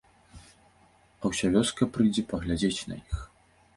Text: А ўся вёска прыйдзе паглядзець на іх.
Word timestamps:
А 1.21 1.31
ўся 1.33 1.51
вёска 1.55 1.89
прыйдзе 1.99 2.21
паглядзець 2.33 2.81
на 2.93 3.03
іх. 3.03 3.25